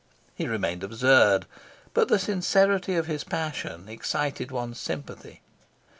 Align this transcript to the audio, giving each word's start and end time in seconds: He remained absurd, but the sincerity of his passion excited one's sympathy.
He 0.33 0.47
remained 0.47 0.83
absurd, 0.83 1.45
but 1.93 2.07
the 2.07 2.17
sincerity 2.17 2.95
of 2.95 3.05
his 3.05 3.23
passion 3.23 3.87
excited 3.87 4.49
one's 4.49 4.79
sympathy. 4.79 5.43